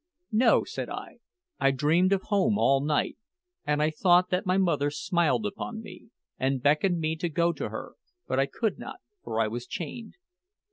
[0.31, 1.17] "No," said I.
[1.59, 3.19] "I dreamed of home all night,
[3.67, 6.07] and I thought that my mother smiled upon me
[6.39, 7.93] and beckoned me to go to her;
[8.27, 10.15] but I could not, for I was chained."